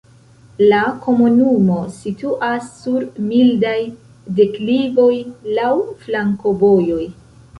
La 0.69 0.77
komunumo 1.01 1.75
situas 1.97 2.71
sur 2.77 3.05
mildaj 3.27 3.75
deklivoj, 4.39 5.13
laŭ 5.59 5.71
flankovojoj. 6.07 7.01